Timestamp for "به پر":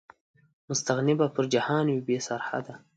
1.19-1.45